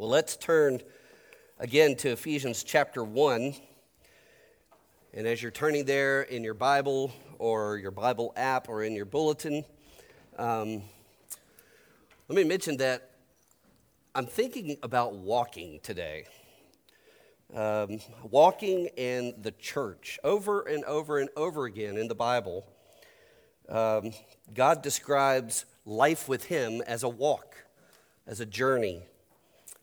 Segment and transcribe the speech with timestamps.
[0.00, 0.80] Well, let's turn
[1.58, 3.54] again to Ephesians chapter 1.
[5.12, 9.04] And as you're turning there in your Bible or your Bible app or in your
[9.04, 9.62] bulletin,
[10.38, 10.80] um,
[12.28, 13.10] let me mention that
[14.14, 16.24] I'm thinking about walking today.
[17.54, 22.64] Um, walking in the church over and over and over again in the Bible.
[23.68, 24.12] Um,
[24.54, 27.54] God describes life with Him as a walk,
[28.26, 29.02] as a journey.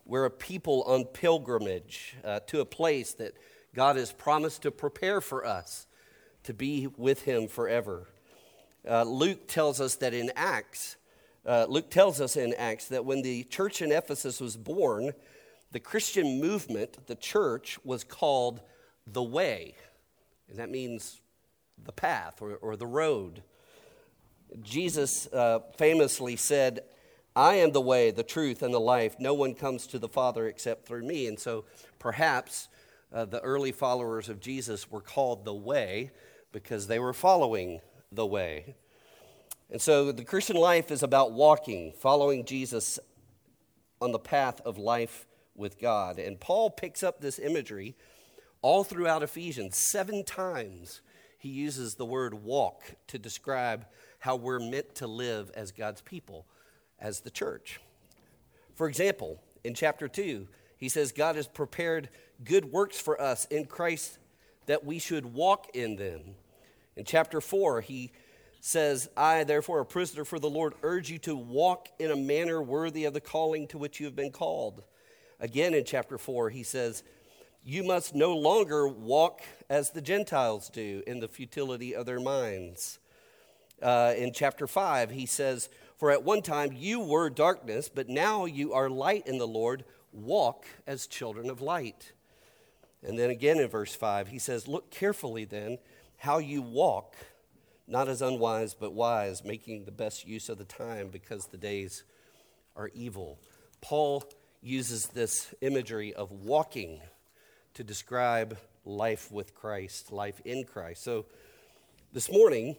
[0.07, 3.33] We're a people on pilgrimage uh, to a place that
[3.75, 5.85] God has promised to prepare for us
[6.43, 8.07] to be with Him forever.
[8.89, 10.95] Uh, Luke tells us that in Acts,
[11.45, 15.11] uh, Luke tells us in Acts that when the church in Ephesus was born,
[15.73, 18.61] the Christian movement, the church, was called
[19.05, 19.75] the way.
[20.49, 21.19] And that means
[21.83, 23.43] the path or, or the road.
[24.61, 26.79] Jesus uh, famously said,
[27.37, 29.19] I am the way, the truth, and the life.
[29.19, 31.27] No one comes to the Father except through me.
[31.27, 31.65] And so
[31.99, 32.67] perhaps
[33.13, 36.09] uh, the early followers of Jesus were called the way
[36.51, 37.79] because they were following
[38.11, 38.73] the way.
[39.69, 42.97] And so the Christian life is about walking, following Jesus
[44.01, 46.17] on the path of life with God.
[46.17, 47.95] And Paul picks up this imagery
[48.63, 49.77] all throughout Ephesians.
[49.77, 51.01] Seven times
[51.37, 53.85] he uses the word walk to describe
[54.17, 56.47] how we're meant to live as God's people
[56.99, 57.79] as the church.
[58.75, 62.09] For example, in chapter 2, he says, God has prepared
[62.43, 64.19] good works for us in Christ
[64.67, 66.21] that we should walk in them.
[66.95, 68.11] In chapter 4, he
[68.59, 72.61] says, I, therefore, a prisoner for the Lord, urge you to walk in a manner
[72.61, 74.83] worthy of the calling to which you have been called.
[75.39, 77.03] Again, in chapter 4, he says,
[77.63, 82.99] You must no longer walk as the Gentiles do in the futility of their minds.
[83.81, 88.45] Uh, in chapter 5, he says, for at one time you were darkness, but now
[88.45, 89.83] you are light in the Lord.
[90.13, 92.13] Walk as children of light.
[93.03, 95.79] And then again in verse 5, he says, Look carefully then
[96.17, 97.15] how you walk,
[97.87, 102.03] not as unwise, but wise, making the best use of the time because the days
[102.75, 103.39] are evil.
[103.81, 104.23] Paul
[104.61, 107.01] uses this imagery of walking
[107.73, 111.03] to describe life with Christ, life in Christ.
[111.03, 111.25] So
[112.13, 112.75] this morning,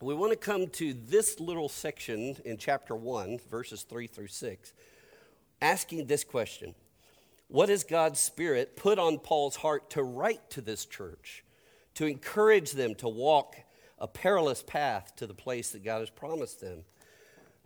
[0.00, 4.72] we want to come to this little section in chapter 1, verses 3 through 6,
[5.60, 6.76] asking this question
[7.48, 11.44] What has God's Spirit put on Paul's heart to write to this church,
[11.94, 13.56] to encourage them to walk
[13.98, 16.84] a perilous path to the place that God has promised them?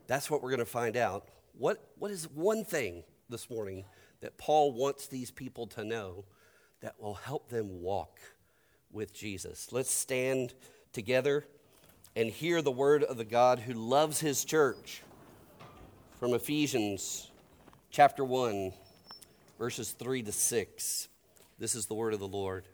[0.07, 1.29] That's what we're going to find out.
[1.59, 3.85] What, what is one thing this morning
[4.23, 6.25] that Paul wants these people to know
[6.81, 8.21] that will help them walk
[8.91, 9.71] with Jesus?
[9.71, 10.55] Let's stand
[10.95, 11.45] together
[12.15, 15.03] and hear the word of the God who loves his church
[16.19, 17.31] from Ephesians
[17.91, 18.73] chapter 1,
[19.59, 21.09] verses 3 to 6.
[21.59, 22.65] This is the word of the Lord.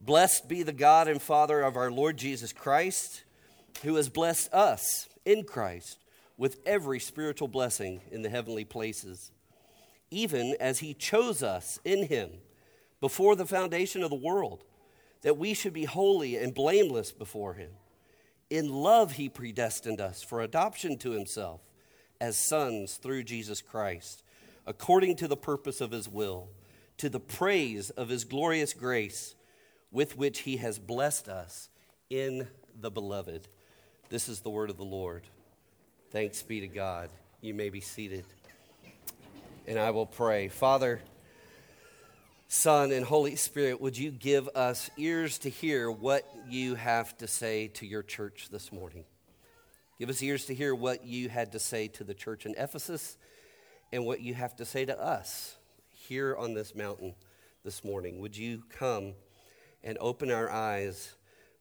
[0.00, 3.24] Blessed be the God and Father of our Lord Jesus Christ,
[3.82, 5.98] who has blessed us in Christ
[6.38, 9.32] with every spiritual blessing in the heavenly places,
[10.10, 12.30] even as he chose us in him
[13.00, 14.64] before the foundation of the world
[15.22, 17.70] that we should be holy and blameless before Him.
[18.48, 21.60] In love, He predestined us for adoption to Himself
[22.20, 24.22] as sons through Jesus Christ,
[24.66, 26.48] according to the purpose of His will,
[26.98, 29.34] to the praise of His glorious grace,
[29.90, 31.68] with which He has blessed us
[32.08, 32.48] in
[32.78, 33.48] the Beloved.
[34.08, 35.22] This is the word of the Lord.
[36.10, 37.10] Thanks be to God.
[37.40, 38.24] You may be seated.
[39.66, 40.48] And I will pray.
[40.48, 41.00] Father,
[42.52, 47.28] Son, and Holy Spirit, would you give us ears to hear what you have to
[47.28, 49.04] say to your church this morning?
[50.00, 53.16] Give us ears to hear what you had to say to the church in Ephesus
[53.92, 55.54] and what you have to say to us
[55.90, 57.14] here on this mountain
[57.64, 58.18] this morning.
[58.18, 59.12] Would you come
[59.84, 61.14] and open our eyes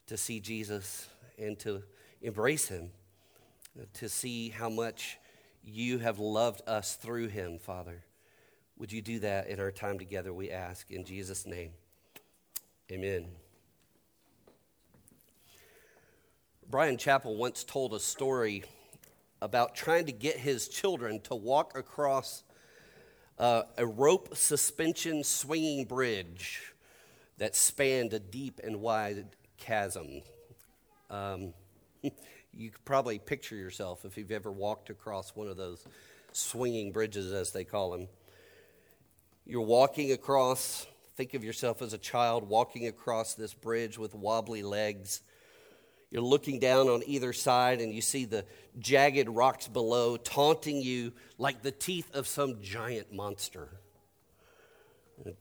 [0.07, 1.07] to see Jesus
[1.37, 1.83] and to
[2.19, 2.89] embrace him,
[3.93, 5.19] to see how much
[5.63, 8.05] you have loved us through him, Father?
[8.79, 11.71] Would you do that in our time together, we ask, in Jesus' name?
[12.89, 13.27] Amen.
[16.69, 18.63] Bryan Chapell once told a story
[19.41, 22.43] about trying to get his children to walk across
[23.37, 26.73] uh, a rope suspension swinging bridge
[27.37, 29.25] that spanned a deep and wide
[29.57, 30.21] chasm.
[31.09, 31.53] Um,
[32.53, 35.83] you could probably picture yourself if you've ever walked across one of those
[36.31, 38.07] swinging bridges, as they call them.
[39.45, 44.63] You're walking across, think of yourself as a child walking across this bridge with wobbly
[44.63, 45.21] legs.
[46.11, 48.45] You're looking down on either side and you see the
[48.79, 53.69] jagged rocks below taunting you like the teeth of some giant monster.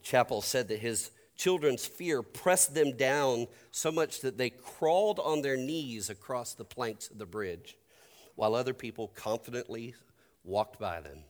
[0.03, 5.41] Chapell said that his children's fear pressed them down so much that they crawled on
[5.41, 7.77] their knees across the planks of the bridge,
[8.35, 9.95] while other people confidently
[10.45, 11.21] walked by them.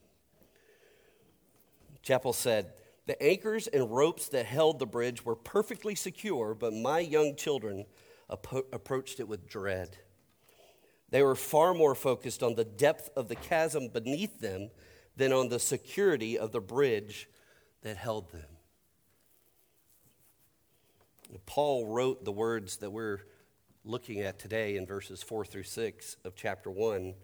[2.09, 2.73] Chapell said,
[3.07, 7.85] The anchors and ropes that held the bridge were perfectly secure, but my young children
[8.31, 9.99] approached it with dread.
[11.11, 14.71] They were far more focused on the depth of the chasm beneath them
[15.17, 17.29] than on the security of the bridge
[17.83, 18.47] that held them.
[21.45, 23.21] Paul wrote the words that we're
[23.85, 27.15] looking at today in verses 4 through 6 of chapter 1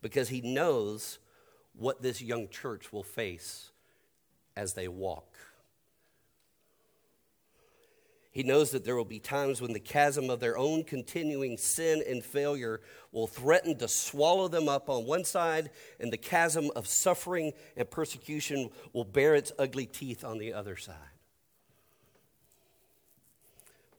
[0.00, 1.20] because he knows
[1.74, 3.71] what this young church will face
[4.56, 5.36] as they walk.
[8.32, 12.02] He knows that there will be times when the chasm of their own continuing sin
[12.08, 12.80] and failure
[13.12, 15.70] will threaten to swallow them up on one side,
[16.00, 20.76] and the chasm of suffering and persecution will bear its ugly teeth on the other
[20.76, 20.96] side.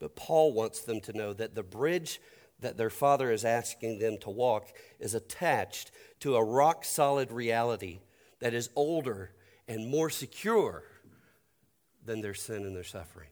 [0.00, 2.20] But Paul wants them to know that the bridge
[2.58, 4.68] that their father is asking them to walk
[4.98, 8.00] is attached to a rock solid reality
[8.40, 9.30] that is older
[9.68, 10.82] and more secure
[12.04, 13.28] than their sin and their suffering.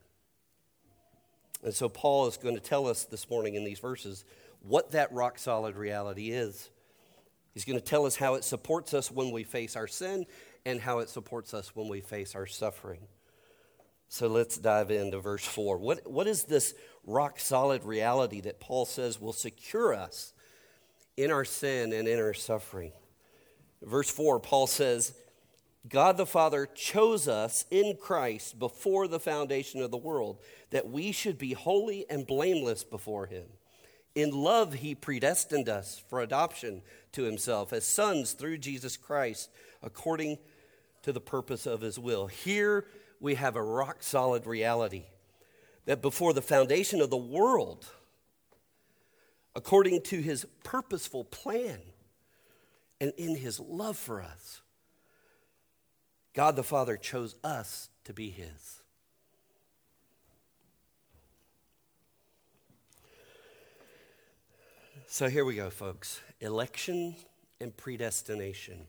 [1.62, 4.25] And so, Paul is going to tell us this morning in these verses
[4.62, 6.70] what that rock solid reality is.
[7.52, 10.26] He's going to tell us how it supports us when we face our sin
[10.64, 13.00] and how it supports us when we face our suffering.
[14.08, 15.78] So let's dive into verse 4.
[15.78, 16.75] What, what is this
[17.06, 20.32] rock solid reality that Paul says will secure us
[21.17, 22.93] in our sin and in our suffering?
[23.82, 25.14] Verse 4, Paul says,
[25.88, 30.38] God the Father chose us in Christ before the foundation of the world,
[30.70, 33.44] that we should be holy and blameless before Him.
[34.14, 36.82] In love, He predestined us for adoption
[37.12, 39.50] to Himself as sons through Jesus Christ,
[39.82, 40.38] according
[41.02, 42.28] to the purpose of His will.
[42.28, 42.87] Here
[43.19, 45.05] we have a rock solid reality
[45.85, 47.87] that before the foundation of the world,
[49.56, 51.81] according to His purposeful plan
[53.00, 54.61] and in His love for us,
[56.34, 58.81] God the Father chose us to be His.
[65.06, 67.14] So here we go, folks election
[67.61, 68.87] and predestination.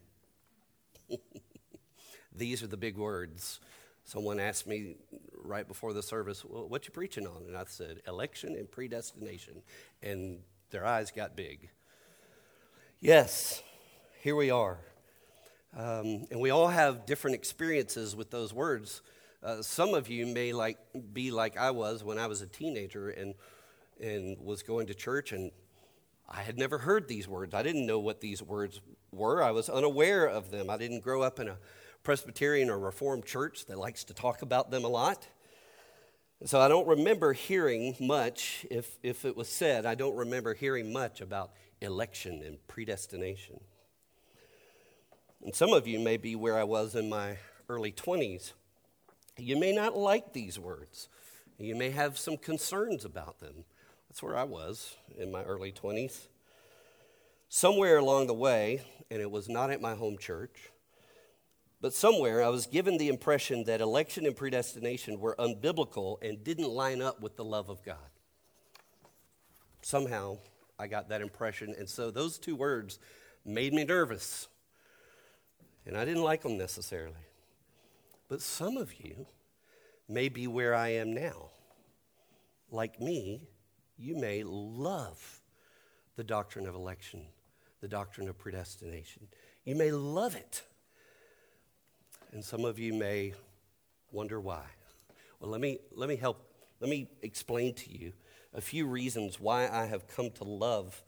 [2.36, 3.60] These are the big words.
[4.06, 4.96] Someone asked me
[5.44, 7.44] right before the service, well, what you preaching on?
[7.48, 9.62] And I said, election and predestination.
[10.02, 10.40] And
[10.72, 11.70] their eyes got big.
[13.00, 13.62] Yes,
[14.22, 14.80] here we are.
[15.76, 19.02] Um, and we all have different experiences with those words.
[19.42, 20.78] Uh, some of you may like
[21.14, 23.34] be like I was when I was a teenager and
[24.00, 25.52] and was going to church and
[26.30, 27.54] I had never heard these words.
[27.54, 28.82] I didn't know what these words
[29.12, 29.44] were.
[29.44, 30.70] I was unaware of them.
[30.70, 31.58] I didn't grow up in a
[32.04, 35.28] Presbyterian or Reformed church that likes to talk about them a lot.
[36.46, 40.92] So I don't remember hearing much, if, if it was said, I don't remember hearing
[40.92, 43.60] much about election and predestination.
[45.44, 47.38] And some of you may be where I was in my
[47.68, 48.54] early 20s.
[49.38, 51.10] You may not like these words.
[51.58, 53.66] You may have some concerns about them.
[54.08, 56.28] That's where I was in my early 20s.
[57.50, 60.72] Somewhere along the way, and it was not at my home church,
[61.82, 66.70] but somewhere I was given the impression that election and predestination were unbiblical and didn't
[66.70, 67.98] line up with the love of God.
[69.82, 70.38] Somehow
[70.80, 72.98] I got that impression, and so those two words
[73.46, 74.48] made me nervous
[75.86, 77.16] and I didn't like them necessarily.
[78.28, 79.28] But some of you
[80.08, 81.50] may be where I am now.
[82.72, 83.48] Like me,
[83.98, 85.42] you may love
[86.16, 87.22] the doctrine of election,
[87.82, 89.28] the doctrine of predestination.
[89.66, 90.64] You may love it.
[92.32, 93.34] And some of you may
[94.12, 94.64] wonder why.
[95.40, 96.44] Well, let me, let me help,
[96.80, 98.14] let me explain to you
[98.54, 101.04] a few reasons why I have come to love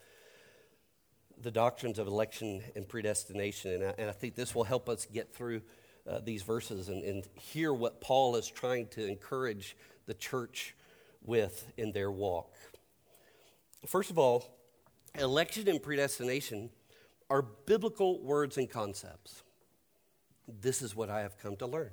[1.45, 3.71] the doctrines of election and predestination.
[3.71, 5.61] And I, and I think this will help us get through
[6.09, 10.75] uh, these verses and, and hear what Paul is trying to encourage the church
[11.23, 12.51] with in their walk.
[13.85, 14.57] First of all,
[15.19, 16.71] election and predestination
[17.29, 19.43] are biblical words and concepts.
[20.47, 21.91] This is what I have come to learn.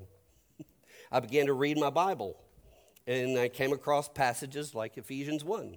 [1.12, 2.40] I began to read my Bible,
[3.06, 5.76] and I came across passages like Ephesians 1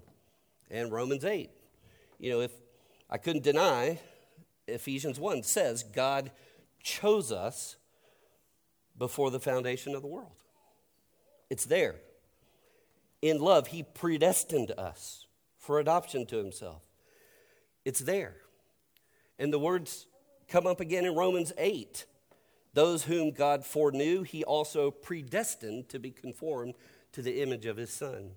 [0.71, 1.49] and Romans 8.
[2.19, 2.51] You know, if
[3.09, 3.99] I couldn't deny
[4.67, 6.31] Ephesians 1 says God
[6.81, 7.75] chose us
[8.97, 10.31] before the foundation of the world.
[11.49, 11.95] It's there.
[13.21, 15.25] In love, He predestined us
[15.57, 16.83] for adoption to himself.
[17.83, 18.35] It's there.
[19.39, 20.05] And the words
[20.47, 22.05] come up again in Romans 8.
[22.73, 26.75] Those whom God foreknew, he also predestined to be conformed
[27.13, 28.31] to the image of his son.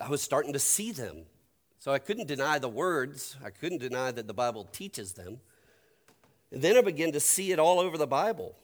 [0.00, 1.24] I was starting to see them.
[1.86, 5.38] So I couldn't deny the words, I couldn't deny that the Bible teaches them.
[6.50, 8.56] And then I began to see it all over the Bible.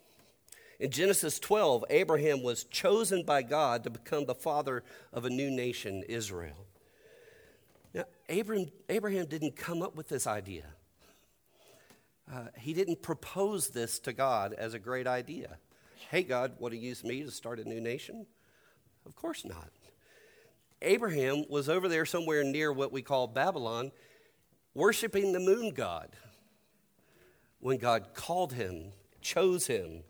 [0.80, 5.52] In Genesis 12, Abraham was chosen by God to become the father of a new
[5.52, 6.66] nation, Israel.
[7.94, 10.64] Now, Abraham, Abraham didn't come up with this idea.
[12.28, 15.58] Uh, he didn't propose this to God as a great idea.
[16.10, 18.26] Hey, God, want to use me to start a new nation?
[19.06, 19.70] Of course not.
[20.82, 23.92] Abraham was over there somewhere near what we call Babylon,
[24.74, 26.08] worshiping the moon god
[27.60, 30.02] when God called him, chose him.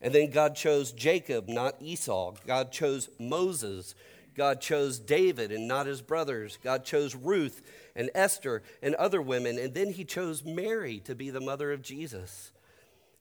[0.00, 2.34] And then God chose Jacob, not Esau.
[2.46, 3.96] God chose Moses.
[4.36, 6.56] God chose David and not his brothers.
[6.62, 7.62] God chose Ruth
[7.96, 9.58] and Esther and other women.
[9.58, 12.52] And then he chose Mary to be the mother of Jesus.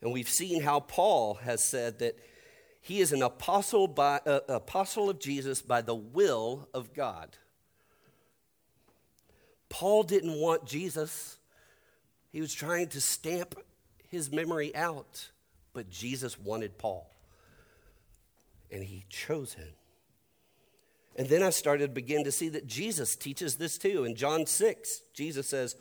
[0.02, 2.20] And we've seen how Paul has said that
[2.88, 7.36] he is an apostle, by, uh, apostle of Jesus by the will of God.
[9.68, 11.38] Paul didn't want Jesus,
[12.32, 13.56] he was trying to stamp
[14.08, 15.32] his memory out,
[15.74, 17.14] but Jesus wanted Paul.
[18.72, 19.74] And he chose him.
[21.18, 24.06] And then I started to begin to see that Jesus teaches this too.
[24.06, 25.76] In John 6, Jesus says,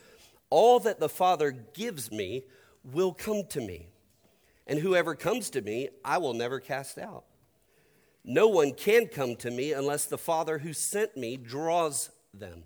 [0.50, 2.46] All that the Father gives me
[2.82, 3.90] will come to me
[4.66, 7.24] and whoever comes to me, I will never cast out.
[8.24, 12.64] No one can come to me unless the Father who sent me draws them.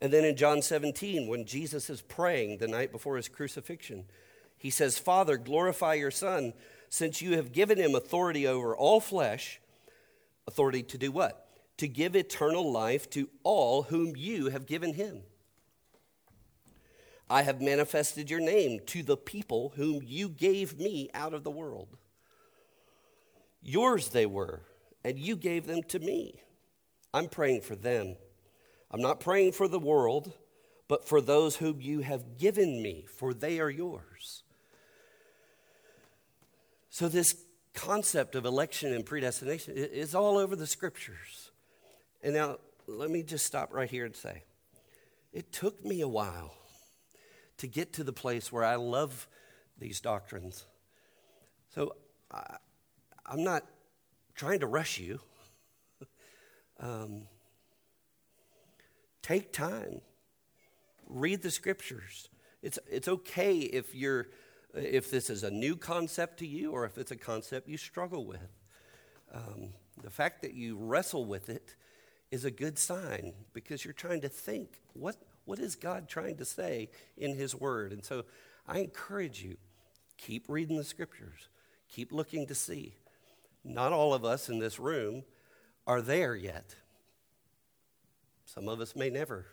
[0.00, 4.04] And then in John 17, when Jesus is praying the night before his crucifixion,
[4.56, 6.52] he says, Father, glorify your Son,
[6.88, 9.60] since you have given him authority over all flesh.
[10.46, 11.48] Authority to do what?
[11.78, 15.22] To give eternal life to all whom you have given him.
[17.28, 21.50] I have manifested your name to the people whom you gave me out of the
[21.50, 21.96] world.
[23.62, 24.60] Yours they were,
[25.04, 26.42] and you gave them to me.
[27.14, 28.16] I'm praying for them.
[28.90, 30.32] I'm not praying for the world,
[30.86, 34.42] but for those whom you have given me, for they are yours.
[36.90, 37.34] So, this
[37.72, 41.50] concept of election and predestination is all over the scriptures.
[42.22, 44.44] And now, let me just stop right here and say
[45.32, 46.54] it took me a while
[47.58, 49.28] to get to the place where I love
[49.78, 50.66] these doctrines.
[51.74, 51.96] So
[52.30, 52.56] I,
[53.30, 53.64] am not
[54.34, 55.20] trying to rush you.
[56.80, 57.22] um,
[59.22, 60.00] take time,
[61.08, 62.28] read the scriptures.
[62.62, 64.28] It's, it's okay if you're
[64.76, 68.24] if this is a new concept to you or if it's a concept you struggle
[68.24, 68.48] with.
[69.32, 69.68] Um,
[70.02, 71.74] the fact that you wrestle with it
[72.30, 76.44] is a good sign because you're trying to think what, what is God trying to
[76.44, 77.92] say in His Word?
[77.92, 78.24] And so
[78.66, 79.56] I encourage you
[80.16, 81.48] keep reading the scriptures,
[81.88, 82.94] keep looking to see.
[83.64, 85.24] Not all of us in this room
[85.86, 86.76] are there yet.
[88.44, 89.46] Some of us may never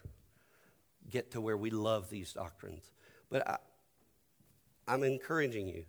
[1.10, 2.92] get to where we love these doctrines.
[3.30, 3.58] But I,
[4.88, 5.86] I'm encouraging you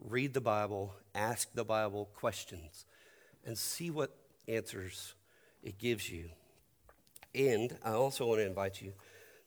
[0.00, 2.84] read the Bible, ask the Bible questions,
[3.44, 4.16] and see what
[4.48, 5.14] answers
[5.62, 6.28] it gives you.
[7.34, 8.92] And I also want to invite you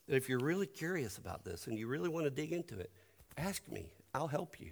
[0.07, 2.91] if you're really curious about this and you really want to dig into it,
[3.37, 3.91] ask me.
[4.13, 4.71] I'll help you.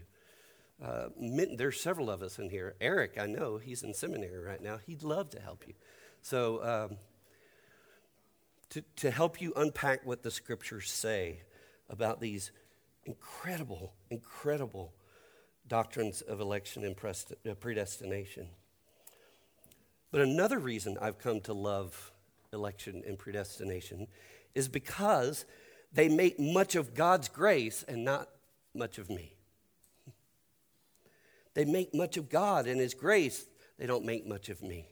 [0.83, 1.09] Uh,
[1.57, 2.75] there's several of us in here.
[2.81, 4.79] Eric, I know, he's in seminary right now.
[4.85, 5.73] He'd love to help you.
[6.21, 6.97] So, um,
[8.69, 11.41] to, to help you unpack what the scriptures say
[11.89, 12.51] about these
[13.05, 14.93] incredible, incredible
[15.67, 18.47] doctrines of election and uh, predestination.
[20.11, 22.11] But another reason I've come to love
[22.51, 24.07] election and predestination
[24.55, 25.45] is because
[25.91, 28.29] they make much of God's grace and not
[28.73, 29.35] much of me.
[31.53, 33.45] They make much of God and His grace,
[33.77, 34.87] they don't make much of me.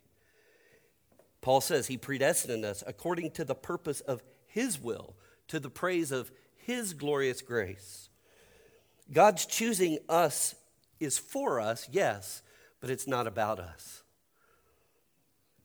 [1.41, 5.15] Paul says He predestined us according to the purpose of His will,
[5.47, 8.09] to the praise of His glorious grace.
[9.11, 10.55] God's choosing us
[10.99, 12.43] is for us, yes,
[12.79, 14.00] but it's not about us.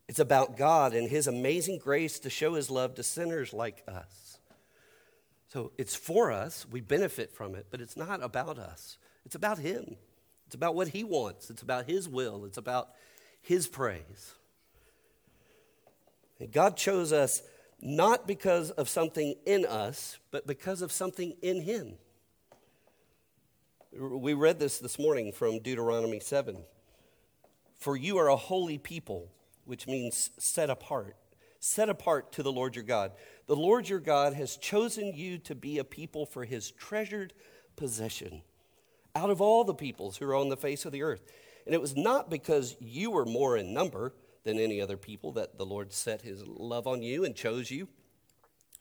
[0.08, 4.38] It's about God and His amazing grace to show His love to sinners like us.
[5.48, 8.98] So it's for us, we benefit from it, but it's not about us.
[9.24, 9.96] It's about Him.
[10.46, 12.90] It's about what He wants, it's about His will, it's about
[13.42, 14.34] His praise.
[16.38, 17.42] And God chose us
[17.80, 21.94] not because of something in us, but because of something in Him.
[23.92, 26.58] We read this this morning from Deuteronomy 7.
[27.78, 29.30] For you are a holy people
[29.66, 31.16] which means set apart.
[31.60, 33.12] Set apart to the Lord your God.
[33.46, 37.32] The Lord your God has chosen you to be a people for his treasured
[37.76, 38.42] possession
[39.14, 41.22] out of all the peoples who are on the face of the earth.
[41.64, 45.58] And it was not because you were more in number than any other people that
[45.58, 47.88] the Lord set his love on you and chose you,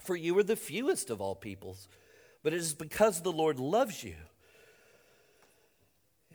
[0.04, 1.88] for you were the fewest of all peoples.
[2.44, 4.16] But it is because the Lord loves you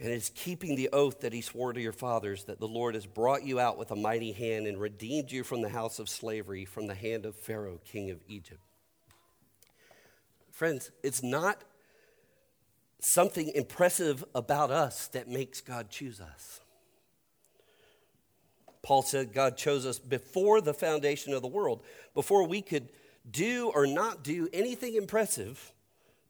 [0.00, 3.04] and is keeping the oath that he swore to your fathers that the Lord has
[3.04, 6.64] brought you out with a mighty hand and redeemed you from the house of slavery,
[6.64, 8.60] from the hand of Pharaoh, king of Egypt.
[10.50, 11.62] Friends, it's not
[12.98, 16.60] something impressive about us that makes God choose us.
[18.82, 21.82] Paul said God chose us before the foundation of the world,
[22.14, 22.88] before we could
[23.30, 25.72] do or not do anything impressive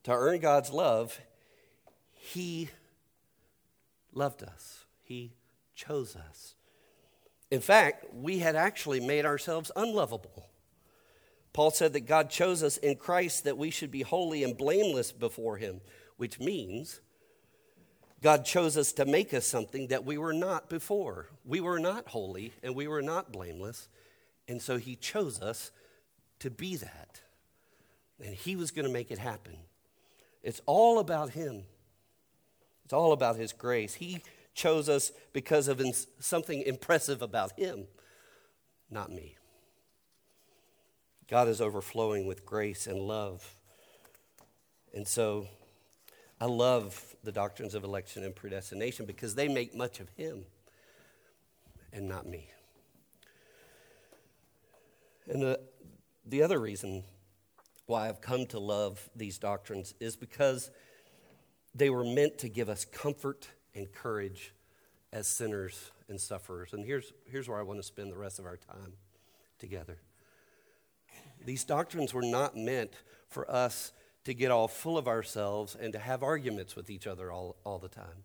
[0.02, 1.20] to earn God's love.
[2.12, 2.68] He
[4.12, 5.34] loved us, He
[5.74, 6.54] chose us.
[7.50, 10.48] In fact, we had actually made ourselves unlovable.
[11.52, 15.10] Paul said that God chose us in Christ that we should be holy and blameless
[15.10, 15.80] before Him,
[16.16, 17.00] which means
[18.22, 21.28] God chose us to make us something that we were not before.
[21.44, 23.88] We were not holy and we were not blameless,
[24.46, 25.72] and so He chose us
[26.40, 27.20] to be that.
[28.22, 29.56] And He was going to make it happen.
[30.42, 31.64] It's all about Him.
[32.90, 33.94] It's all about His grace.
[33.94, 34.20] He
[34.52, 35.80] chose us because of
[36.18, 37.84] something impressive about Him,
[38.90, 39.36] not me.
[41.28, 43.54] God is overflowing with grace and love.
[44.92, 45.46] And so
[46.40, 50.46] I love the doctrines of election and predestination because they make much of Him
[51.92, 52.50] and not me.
[55.28, 55.60] And the,
[56.26, 57.04] the other reason
[57.86, 60.72] why I've come to love these doctrines is because
[61.74, 64.52] they were meant to give us comfort and courage
[65.12, 66.72] as sinners and sufferers.
[66.72, 68.94] And here's, here's where I want to spend the rest of our time
[69.58, 69.98] together.
[71.44, 72.92] These doctrines were not meant
[73.28, 73.92] for us
[74.24, 77.78] to get all full of ourselves and to have arguments with each other all, all
[77.78, 78.24] the time.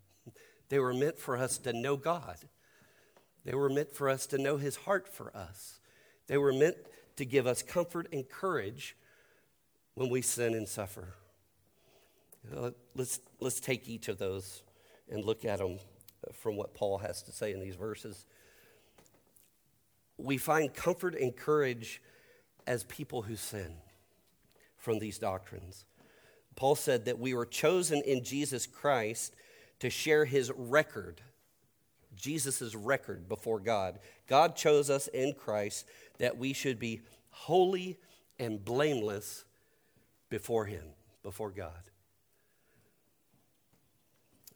[0.70, 2.38] They were meant for us to know God.
[3.46, 5.80] They were meant for us to know His heart for us.
[6.28, 6.78] They were meant
[7.18, 8.98] to give us comfort and courage
[9.94, 11.14] when we sin and suffer.
[12.96, 14.64] Let's, let's take each of those
[15.10, 15.78] and look at them
[16.34, 18.26] from what Paul has to say in these verses.
[20.18, 22.02] We find comfort and courage
[22.66, 23.76] as people who sin
[24.78, 25.86] from these doctrines.
[26.56, 29.36] Paul said that we were chosen in Jesus Christ
[29.80, 31.22] to share his record,
[32.16, 34.00] Jesus' record before God.
[34.28, 35.86] God chose us in Christ
[36.18, 38.00] that we should be holy
[38.40, 39.44] and blameless
[40.30, 40.86] before him,
[41.22, 41.92] before God.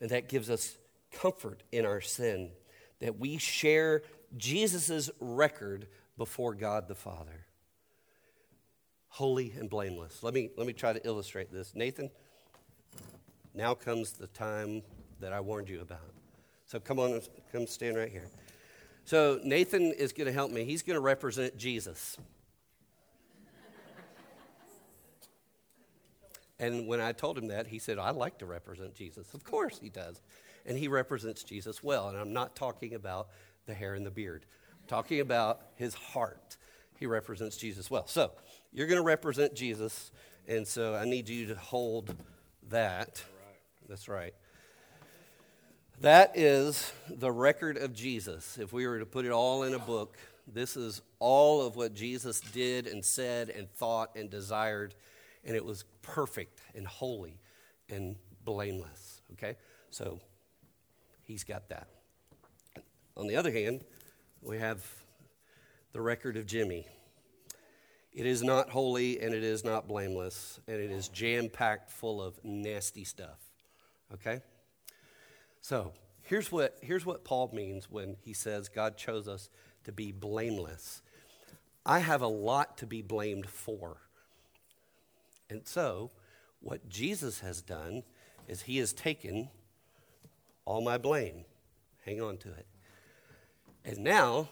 [0.01, 0.77] And that gives us
[1.12, 2.51] comfort in our sin,
[2.99, 4.03] that we share
[4.38, 7.45] Jesus' record before God the Father.
[9.09, 10.21] Holy and blameless.
[10.21, 11.73] Let me, let me try to illustrate this.
[11.75, 12.12] Nathan,
[13.53, 14.83] now comes the time
[15.19, 16.13] that I warned you about.
[16.65, 17.19] So come on,
[17.51, 18.29] come stand right here.
[19.05, 20.65] So Nathan is going to help me.
[20.65, 22.15] He's going to represent Jesus.
[26.59, 29.33] And when I told him that, he said, I like to represent Jesus.
[29.33, 30.21] Of course he does.
[30.65, 32.09] And he represents Jesus well.
[32.09, 33.29] And I'm not talking about
[33.65, 34.45] the hair and the beard,
[34.81, 36.57] I'm talking about his heart.
[36.97, 38.07] He represents Jesus well.
[38.07, 38.31] So
[38.73, 40.11] you're going to represent Jesus.
[40.47, 42.13] And so I need you to hold
[42.69, 43.23] that.
[43.87, 44.33] That's right.
[46.01, 48.57] That is the record of Jesus.
[48.57, 50.17] If we were to put it all in a book,
[50.47, 54.95] this is all of what Jesus did and said and thought and desired
[55.45, 57.39] and it was perfect and holy
[57.89, 59.21] and blameless.
[59.34, 59.56] Okay?
[59.89, 60.19] So
[61.23, 61.88] he's got that.
[63.15, 63.84] On the other hand,
[64.41, 64.86] we have
[65.91, 66.88] the record of Jimmy.
[68.13, 72.21] It is not holy and it is not blameless, and it is jam packed full
[72.21, 73.39] of nasty stuff.
[74.13, 74.41] Okay?
[75.62, 79.49] So here's what, here's what Paul means when he says God chose us
[79.84, 81.02] to be blameless.
[81.86, 83.97] I have a lot to be blamed for.
[85.49, 86.12] And so,
[86.62, 88.03] what Jesus has done
[88.47, 89.49] is he has taken
[90.65, 91.45] all my blame.
[92.05, 92.67] Hang on to it.
[93.85, 94.49] And now,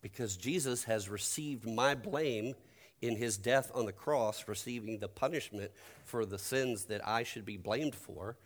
[0.00, 2.54] because Jesus has received my blame
[3.02, 5.70] in his death on the cross, receiving the punishment
[6.04, 8.36] for the sins that I should be blamed for,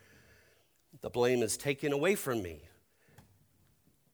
[1.00, 2.62] the blame is taken away from me.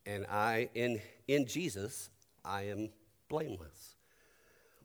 [0.05, 2.09] And I, in, in Jesus,
[2.45, 2.89] I am
[3.27, 3.96] blameless.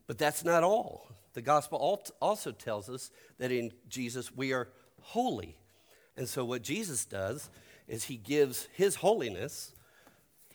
[0.07, 1.07] But that's not all.
[1.33, 4.69] The gospel also tells us that in Jesus we are
[5.01, 5.57] holy.
[6.15, 7.49] And so, what Jesus does
[7.87, 9.73] is he gives his holiness,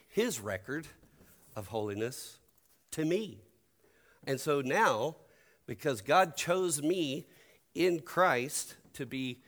[0.09, 0.87] his record
[1.57, 2.39] of holiness
[2.93, 3.41] to me.
[4.25, 5.17] And so now,
[5.67, 7.27] because God chose me
[7.75, 9.43] in Christ to be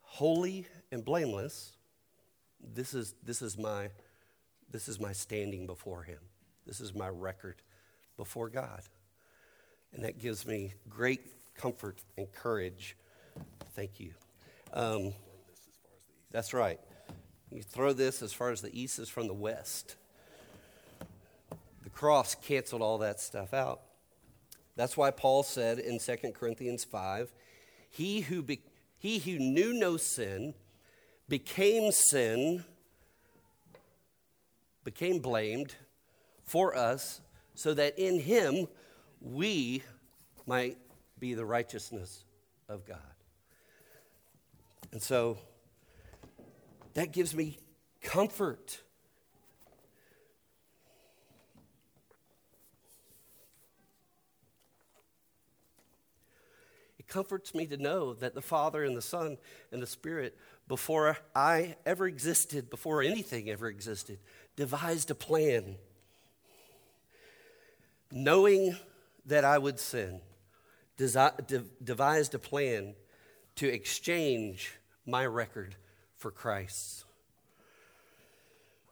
[0.00, 1.72] holy and blameless,
[2.72, 3.90] this is, this is, my,
[4.70, 6.18] this is my standing before Him.
[6.66, 7.56] This is my record
[8.16, 8.82] before God.
[9.94, 11.20] And that gives me great
[11.56, 12.96] comfort and courage.
[13.74, 14.12] Thank you.
[14.72, 15.12] Um,
[16.30, 16.80] that's right.
[17.50, 19.94] You throw this as far as the east is from the west.
[21.82, 23.82] The cross canceled all that stuff out.
[24.76, 27.32] That's why Paul said in 2 Corinthians 5
[27.88, 28.60] he who, be,
[28.98, 30.54] he who knew no sin
[31.28, 32.64] became sin,
[34.82, 35.76] became blamed
[36.42, 37.20] for us,
[37.54, 38.66] so that in him
[39.24, 39.82] we
[40.46, 40.76] might
[41.18, 42.24] be the righteousness
[42.68, 42.98] of God.
[44.92, 45.38] And so
[46.92, 47.58] that gives me
[48.02, 48.80] comfort.
[56.98, 59.38] It comforts me to know that the Father and the Son
[59.72, 60.36] and the Spirit,
[60.68, 64.18] before I ever existed, before anything ever existed,
[64.54, 65.76] devised a plan.
[68.12, 68.76] Knowing
[69.26, 70.20] that I would sin,
[70.96, 72.94] devised a plan
[73.56, 75.76] to exchange my record
[76.16, 77.04] for Christ's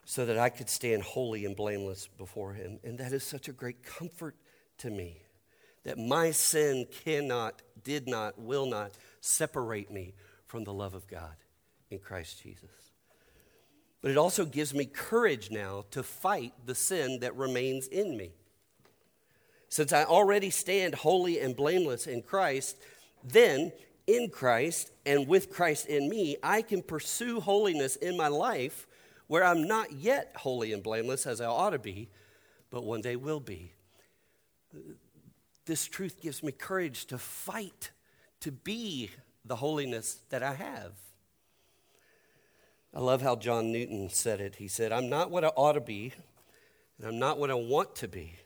[0.05, 2.79] so that I could stand holy and blameless before Him.
[2.85, 4.37] And that is such a great comfort
[4.79, 5.23] to me
[5.85, 10.15] that my sin cannot, did not, will not separate me
[10.47, 11.35] from the love of God
[11.91, 12.71] in Christ Jesus.
[14.01, 18.33] But it also gives me courage now to fight the sin that remains in me.
[19.73, 22.77] Since I already stand holy and blameless in Christ,
[23.25, 23.73] then
[24.07, 28.87] in Christ and with Christ in me, I can pursue holiness in my life
[29.29, 32.11] where I'm not yet holy and blameless as I ought to be,
[32.69, 33.73] but one day will be.
[35.65, 37.93] This truth gives me courage to fight
[38.41, 39.09] to be
[39.43, 40.93] the holiness that I have.
[42.95, 44.57] I love how John Newton said it.
[44.57, 46.13] He said, I'm not what I ought to be,
[46.99, 48.37] and I'm not what I want to be,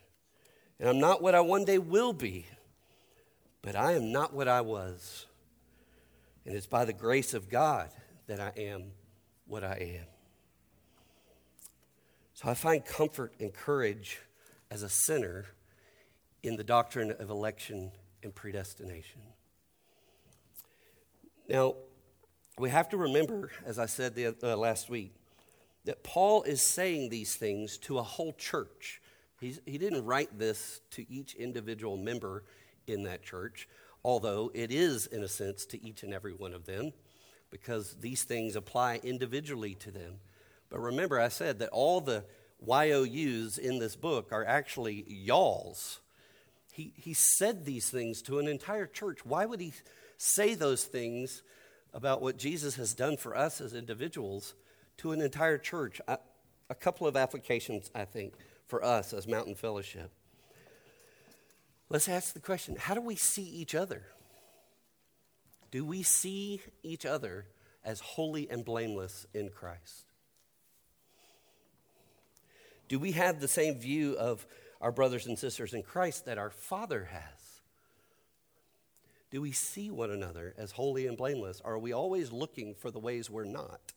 [0.79, 2.47] and I'm not what I one day will be,
[3.63, 5.27] but I am not what I was.
[6.45, 7.91] And it's by the grace of God
[8.27, 8.93] that I am
[9.47, 10.07] what I am.
[12.35, 14.21] So I find comfort and courage
[14.71, 15.47] as a sinner
[16.43, 17.91] in the doctrine of election
[18.23, 19.23] and predestination.
[21.49, 21.77] Now,
[22.59, 25.15] we have to remember, as I said the, uh, last week,
[25.85, 29.01] that Paul is saying these things to a whole church.
[29.41, 32.45] He's, he didn't write this to each individual member
[32.87, 33.69] in that church,
[34.05, 36.93] although it is, in a sense, to each and every one of them,
[37.51, 40.15] because these things apply individually to them.
[40.71, 42.25] But remember, I said that all the
[42.67, 46.01] YOUs in this book are actually y'alls.
[46.73, 49.25] He, he said these things to an entire church.
[49.25, 49.73] Why would he
[50.17, 51.43] say those things
[51.93, 54.55] about what Jesus has done for us as individuals
[54.99, 56.01] to an entire church?
[56.09, 56.19] I,
[56.69, 58.35] a couple of applications, I think,
[58.67, 60.11] for us as Mountain Fellowship.
[61.89, 64.03] Let's ask the question how do we see each other?
[65.71, 67.47] Do we see each other
[67.85, 70.07] as holy and blameless in Christ?
[72.89, 74.47] Do we have the same view of
[74.81, 77.61] our brothers and sisters in Christ that our Father has?
[79.31, 81.61] Do we see one another as holy and blameless?
[81.65, 83.93] Or are we always looking for the ways we're not?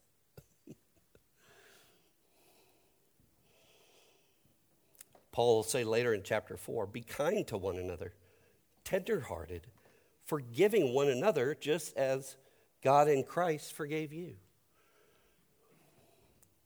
[5.39, 8.12] Paul will say later in chapter 4 be kind to one another,
[8.84, 9.67] tenderhearted,
[10.25, 12.36] forgiving one another just as
[12.84, 14.36] God in Christ forgave you.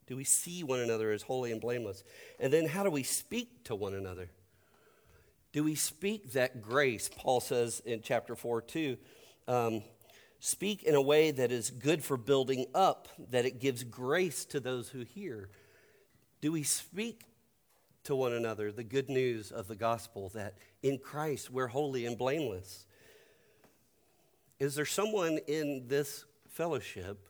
[0.08, 2.04] Do we see one another as holy and blameless?
[2.40, 4.32] And then how do we speak to one another?
[5.52, 7.12] Do we speak that grace?
[7.16, 8.98] Paul says in chapter 4 too.
[9.48, 9.84] Um,
[10.40, 14.60] speak in a way that is good for building up, that it gives grace to
[14.60, 15.52] those who hear.
[16.42, 17.26] Do we speak
[18.04, 22.18] to one another the good news of the gospel that in Christ we're holy and
[22.18, 22.86] blameless.
[24.60, 27.28] Is there someone in this fellowship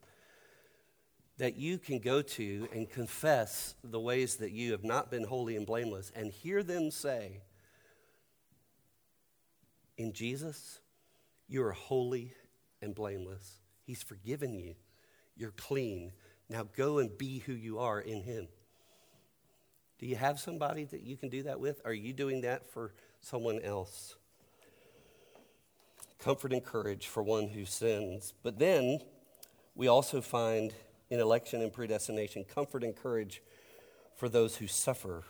[1.37, 5.55] that you can go to and confess the ways that you have not been holy
[5.55, 7.41] and blameless and hear them say,
[9.97, 10.79] In Jesus,
[11.47, 12.33] you are holy
[12.81, 13.59] and blameless.
[13.83, 14.75] He's forgiven you.
[15.35, 16.11] You're clean.
[16.49, 18.47] Now go and be who you are in Him.
[20.03, 21.79] Do you have somebody that you can do that with?
[21.85, 24.17] Are you doing that for someone else?
[26.19, 28.33] Comfort and courage for one who sins.
[28.43, 28.99] But then
[29.75, 30.73] we also find
[31.09, 33.41] in election and predestination comfort and courage
[34.17, 35.23] for those who suffer.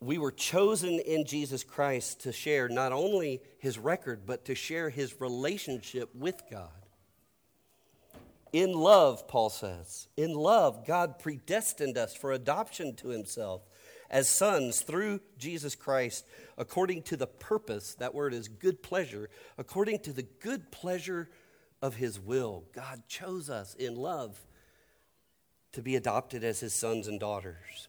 [0.00, 4.90] We were chosen in Jesus Christ to share not only his record, but to share
[4.90, 6.77] his relationship with God.
[8.52, 13.62] In love, Paul says, in love, God predestined us for adoption to himself
[14.10, 19.98] as sons through Jesus Christ, according to the purpose, that word is good pleasure, according
[20.00, 21.28] to the good pleasure
[21.82, 22.64] of his will.
[22.72, 24.38] God chose us in love
[25.72, 27.88] to be adopted as his sons and daughters.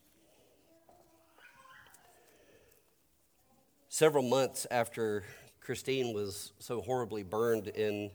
[3.88, 5.24] Several months after
[5.62, 8.12] Christine was so horribly burned in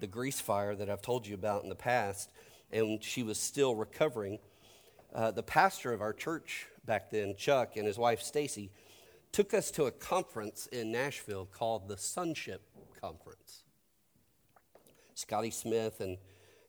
[0.00, 2.30] the grease fire that I've told you about in the past,
[2.70, 4.38] and she was still recovering,
[5.14, 8.70] uh, the pastor of our church back then, Chuck, and his wife Stacy,
[9.32, 12.62] took us to a conference in Nashville called the Sonship
[13.00, 13.64] Conference.
[15.14, 16.18] Scotty Smith and,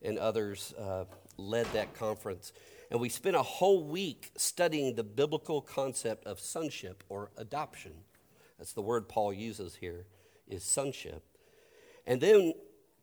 [0.02, 1.06] and others uh,
[1.38, 2.54] led that conference.
[2.90, 7.92] And we spent a whole week studying the biblical concept of sonship or adoption.
[8.58, 10.06] That's the word Paul uses here,
[10.48, 11.24] is sonship.
[12.06, 12.54] And then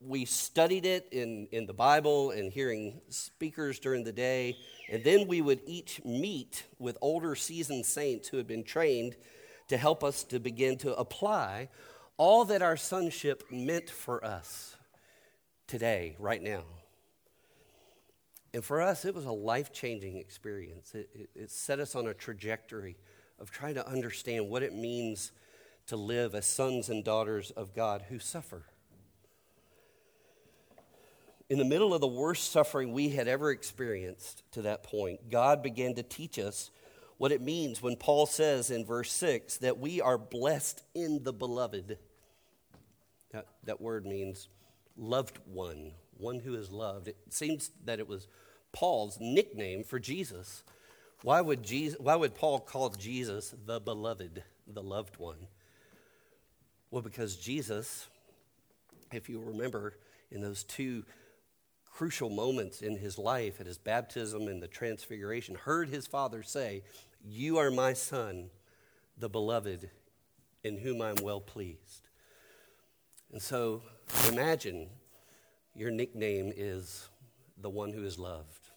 [0.07, 4.57] we studied it in, in the Bible and hearing speakers during the day.
[4.91, 9.17] And then we would each meet with older seasoned saints who had been trained
[9.69, 11.69] to help us to begin to apply
[12.17, 14.77] all that our sonship meant for us
[15.67, 16.65] today, right now.
[18.53, 20.95] And for us, it was a life changing experience.
[20.95, 22.97] It, it, it, set us on a trajectory
[23.41, 25.33] of trying to understand what it means
[25.87, 28.67] to live as sons and daughters of God who suffer
[31.51, 35.63] in the middle of the worst suffering we had ever experienced to that point, God
[35.63, 36.71] began to teach us
[37.19, 41.33] what it means when Paul says in verse 6 that we are blessed in the
[41.33, 41.99] beloved.
[43.31, 44.49] That, that word means
[44.97, 47.09] loved one, one who is loved.
[47.09, 48.27] It seems that it was
[48.73, 50.63] Paul's nickname for Jesus.
[51.23, 55.47] Why would, Jesus, why would Paul call Jesus the beloved, the loved one?
[56.91, 58.09] Well, because Jesus,
[59.13, 59.95] if you remember
[60.31, 61.05] in those two
[61.95, 66.83] crucial moments in his life at his baptism and the transfiguration, heard his father say,
[67.25, 68.51] You are my son,
[69.17, 69.91] the beloved,
[70.65, 72.09] in whom I'm well pleased.
[73.33, 73.83] And so
[74.29, 74.89] imagine
[75.77, 77.09] your nickname is
[77.59, 78.71] the one who is loved.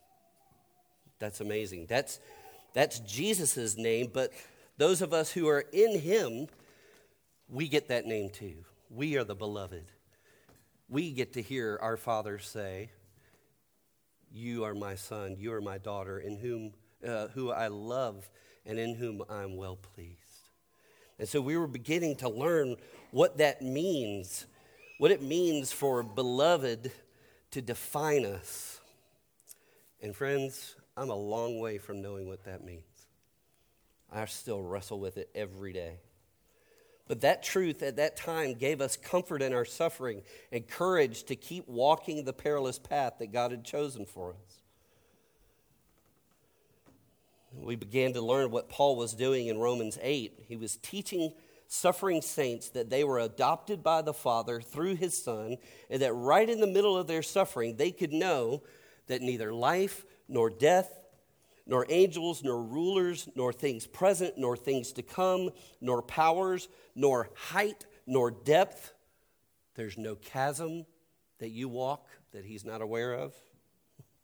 [1.18, 1.88] That's amazing.
[1.90, 2.20] That's,
[2.74, 4.32] that's Jesus' name, but
[4.78, 6.48] those of us who are in him,
[7.50, 8.58] we get that name too.
[8.92, 9.86] We are the beloved.
[10.88, 12.92] We get to hear our Father say,
[14.38, 16.74] you are my son, you are my daughter, in whom
[17.06, 18.30] uh, who I love
[18.66, 20.18] and in whom I'm well pleased.
[21.20, 22.76] And so we were beginning to learn
[23.12, 24.46] what that means,
[24.98, 26.92] what it means for beloved
[27.52, 28.80] to define us.
[30.02, 32.84] And friends, I'm a long way from knowing what that means.
[34.12, 36.00] I still wrestle with it every day.
[37.08, 41.36] But that truth at that time gave us comfort in our suffering and courage to
[41.36, 44.60] keep walking the perilous path that God had chosen for us.
[47.54, 50.46] We began to learn what Paul was doing in Romans 8.
[50.48, 51.34] He was teaching
[51.68, 55.58] suffering saints that they were adopted by the Father through his Son,
[55.90, 58.64] and that right in the middle of their suffering, they could know
[59.08, 61.00] that neither life nor death
[61.68, 65.52] nor angels, nor rulers, nor things present, nor things to come,
[65.82, 68.94] nor powers, nor height, nor depth.
[69.76, 70.86] There's no chasm
[71.40, 73.34] that you walk that he's not aware of.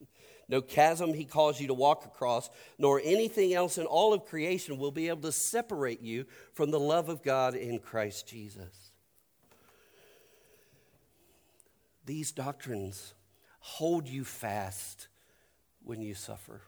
[0.47, 4.77] no chasm he calls you to walk across, nor anything else in all of creation
[4.77, 8.91] will be able to separate you from the love of God in Christ Jesus.
[12.05, 13.13] These doctrines
[13.59, 15.07] hold you fast
[15.83, 16.61] when you suffer.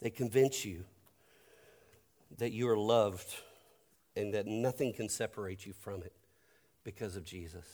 [0.00, 0.84] They convince you
[2.38, 3.34] that you are loved
[4.14, 6.12] and that nothing can separate you from it
[6.84, 7.66] because of Jesus.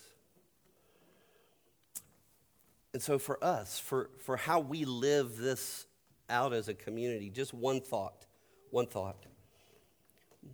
[2.92, 5.86] And so, for us, for, for how we live this
[6.28, 8.26] out as a community, just one thought,
[8.70, 9.26] one thought.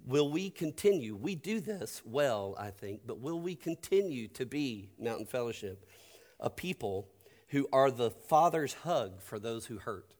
[0.06, 1.16] Will we continue?
[1.16, 5.88] We do this well, I think, but will we continue to be, Mountain Fellowship,
[6.38, 7.08] a people
[7.48, 10.14] who are the Father's hug for those who hurt?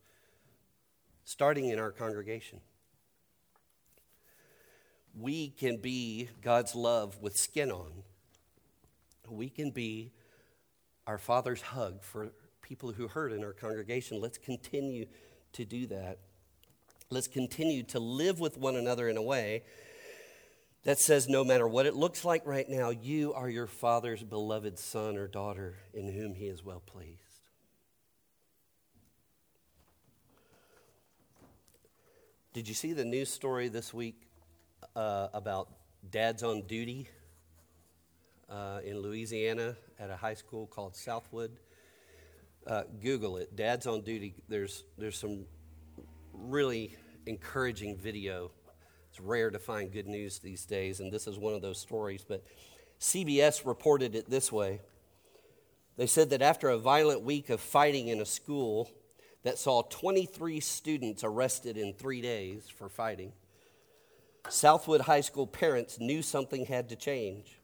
[1.28, 2.58] Starting in our congregation.
[5.14, 7.92] We can be God's love with skin on.
[9.28, 10.10] We can be
[11.06, 12.30] our Father's hug for
[12.62, 14.22] people who hurt in our congregation.
[14.22, 15.04] Let's continue
[15.52, 16.20] to do that.
[17.10, 19.64] Let's continue to live with one another in a way
[20.84, 24.78] that says no matter what it looks like right now, you are your Father's beloved
[24.78, 27.27] son or daughter in whom He is well pleased.
[32.54, 34.22] Did you see the news story this week
[34.96, 35.68] uh, about
[36.10, 37.06] dads on duty
[38.48, 41.58] uh, in Louisiana at a high school called Southwood?
[42.66, 43.54] Uh, Google it.
[43.54, 44.34] Dads on duty.
[44.48, 45.44] There's there's some
[46.32, 48.50] really encouraging video.
[49.10, 52.24] It's rare to find good news these days, and this is one of those stories.
[52.26, 52.42] But
[52.98, 54.80] CBS reported it this way.
[55.98, 58.90] They said that after a violent week of fighting in a school
[59.48, 63.32] that saw 23 students arrested in three days for fighting,
[64.50, 67.58] Southwood High School parents knew something had to change.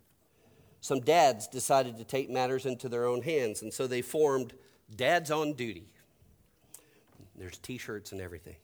[0.81, 4.55] Some dads decided to take matters into their own hands, and so they formed
[4.97, 5.93] Dads on Duty.
[7.37, 8.57] There's t shirts and everything.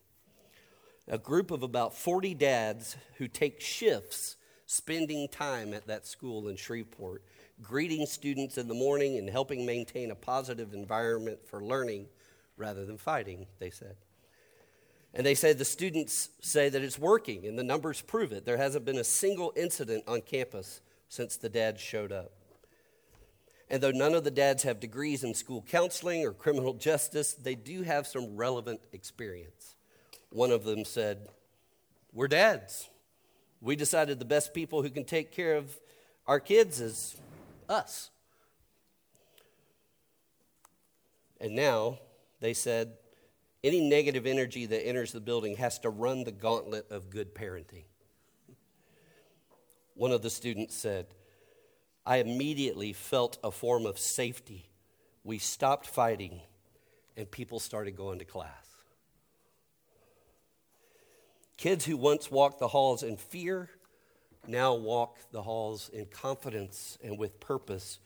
[1.06, 6.56] A group of about 40 dads who take shifts spending time at that school in
[6.56, 7.22] Shreveport,
[7.61, 12.06] greeting students in the morning and helping maintain a positive environment for learning
[12.60, 13.96] rather than fighting, they said.
[15.12, 18.44] And they said the students say that it's working, and the numbers prove it.
[18.44, 22.32] There hasn't been a single incident on campus since the dads showed up.
[23.68, 27.54] And though none of the dads have degrees in school counseling or criminal justice, they
[27.54, 29.74] do have some relevant experience.
[30.30, 31.28] One of them said,
[32.12, 32.88] We're dads.
[33.60, 35.78] We decided the best people who can take care of
[36.26, 37.16] our kids is
[37.68, 38.10] us.
[41.40, 41.98] And now
[42.40, 42.92] they said
[43.62, 47.85] any negative energy that enters the building has to run the gauntlet of good parenting.
[49.94, 51.07] One of the students said,
[52.07, 54.70] I immediately felt a form of safety.
[55.24, 56.40] We stopped fighting
[57.16, 58.66] and people started going to class.
[61.59, 63.68] Kids who once walked the halls in fear
[64.46, 67.98] now walk the halls in confidence and with purpose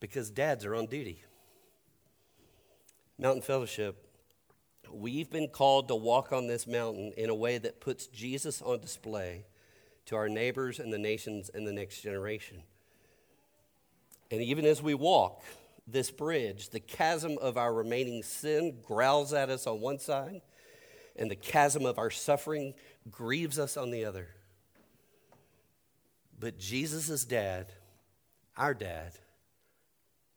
[0.00, 1.22] because dads are on duty.
[3.18, 4.06] Mountain Fellowship
[4.92, 8.80] We've been called to walk on this mountain in a way that puts Jesus on
[8.80, 9.44] display
[10.06, 12.62] to our neighbors and the nations and the next generation.
[14.30, 15.42] And even as we walk
[15.86, 20.42] this bridge, the chasm of our remaining sin growls at us on one side,
[21.16, 22.74] and the chasm of our suffering
[23.10, 24.28] grieves us on the other.
[26.38, 27.72] But Jesus' dad,
[28.56, 29.12] our dad,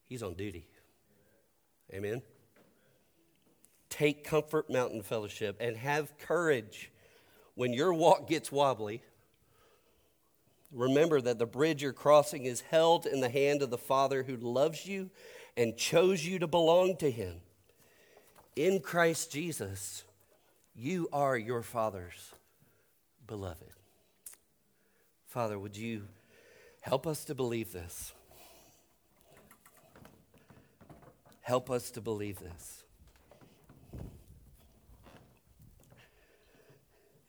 [0.06, 0.68] he's on duty.
[1.94, 2.22] Amen
[3.89, 6.91] take comfort, Mountain Fellowship, and have courage
[7.56, 9.02] when your walk gets wobbly.
[10.71, 14.38] Remember that the bridge you're crossing is held in the hand of the Father who
[14.38, 15.10] loves you
[15.58, 17.41] and chose you to belong to Him.
[18.56, 20.04] In Christ Jesus,
[20.75, 22.34] you are your Father's
[23.25, 23.73] beloved.
[25.28, 26.04] Father, would you
[26.82, 28.13] help us to believe this?
[31.41, 32.79] Help us to believe this.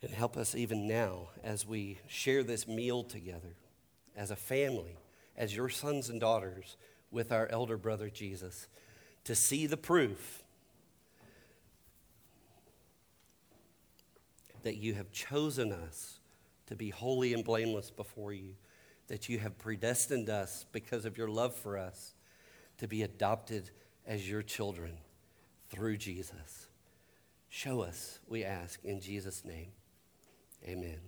[0.02, 3.56] And help us even now as we share this meal together
[4.16, 4.96] as a family,
[5.36, 6.76] as your sons and daughters
[7.10, 8.66] with our elder brother Jesus,
[9.24, 10.42] to see the proof
[14.62, 16.20] that you have chosen us
[16.66, 18.54] to be holy and blameless before you,
[19.08, 22.14] that you have predestined us because of your love for us
[22.78, 23.70] to be adopted
[24.06, 24.98] as your children
[25.68, 26.68] through Jesus.
[27.48, 29.72] Show us, we ask, in Jesus' name.
[30.66, 31.00] Amen.